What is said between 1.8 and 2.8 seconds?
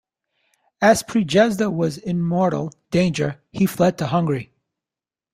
in mortal